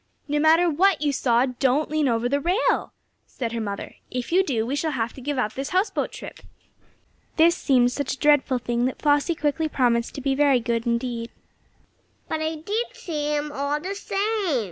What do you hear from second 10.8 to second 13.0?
indeed. "But I did